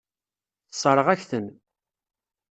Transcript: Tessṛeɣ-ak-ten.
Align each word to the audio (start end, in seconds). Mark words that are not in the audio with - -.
Tessṛeɣ-ak-ten. 0.69 1.47